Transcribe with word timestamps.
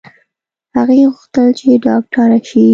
هغې 0.75 0.99
غوښتل 1.13 1.47
چې 1.59 1.67
ډاکټره 1.85 2.39
شي 2.47 2.65